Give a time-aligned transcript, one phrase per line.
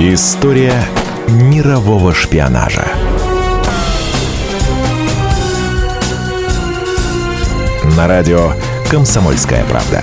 [0.00, 0.80] История
[1.26, 2.86] мирового шпионажа.
[7.96, 8.52] На радио
[8.88, 10.00] «Комсомольская правда».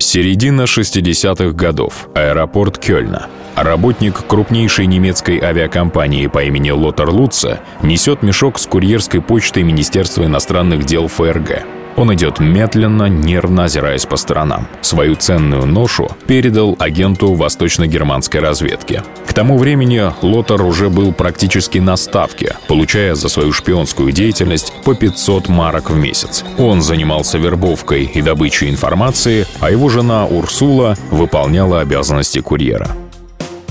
[0.00, 2.08] Середина 60-х годов.
[2.12, 3.28] Аэропорт Кёльна.
[3.54, 10.84] Работник крупнейшей немецкой авиакомпании по имени Лотар Лутца несет мешок с курьерской почтой Министерства иностранных
[10.86, 11.79] дел ФРГ.
[12.00, 14.66] Он идет медленно, нервно озираясь по сторонам.
[14.80, 19.02] Свою ценную ношу передал агенту восточно-германской разведки.
[19.26, 24.94] К тому времени Лотар уже был практически на ставке, получая за свою шпионскую деятельность по
[24.94, 26.42] 500 марок в месяц.
[26.56, 32.96] Он занимался вербовкой и добычей информации, а его жена Урсула выполняла обязанности курьера.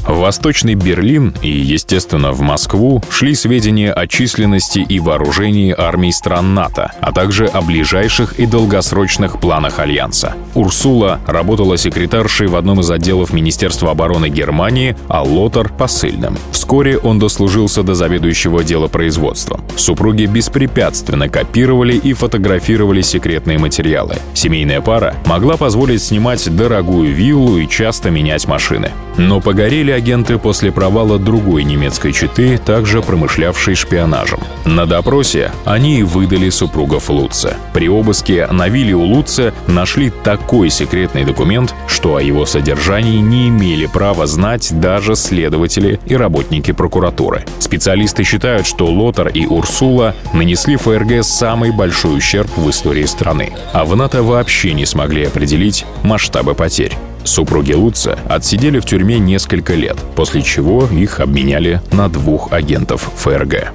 [0.10, 6.56] В Восточный Берлин и, естественно, в Москву шли сведения о численности и вооружении армий стран
[6.56, 10.34] НАТО, а также о ближайших и долгосрочных планах Альянса.
[10.56, 16.36] Урсула работала секретаршей в одном из отделов Министерства обороны Германии, а Лотар— посыльным.
[16.52, 19.62] Вскоре он дослужился до заведующего делопроизводством.
[19.76, 24.16] Супруги беспрепятственно копировали и фотографировали секретные материалы.
[24.34, 28.90] Семейная пара могла позволить снимать дорогую виллу и часто менять машины.
[29.18, 34.40] Но погорели агенты после провала другой немецкой четы, также промышлявшей шпионажем.
[34.66, 37.58] На допросе они и выдали супругов Луца.
[37.74, 43.50] При обыске на вилле у Луца нашли такой секретный документ, что о его содержании не
[43.50, 47.46] имели права знать даже следователи и работники прокуратуры.
[47.60, 53.86] Специалисты считают, что Лотар и Урсула нанесли ФРГ самый большой ущерб в истории страны, а
[53.86, 56.98] в НАТО вообще не смогли определить масштабы потерь.
[57.24, 63.74] Супруги Луца отсидели в тюрьме несколько лет, после чего их обменяли на двух агентов ФРГ.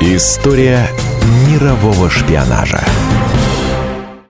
[0.00, 0.88] История
[1.48, 2.82] мирового шпионажа.